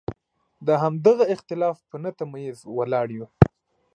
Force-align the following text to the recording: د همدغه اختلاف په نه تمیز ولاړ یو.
د 0.67 0.69
همدغه 0.83 1.25
اختلاف 1.33 1.77
په 1.89 1.95
نه 2.03 2.11
تمیز 2.19 2.57
ولاړ 2.77 3.07
یو. 3.17 3.27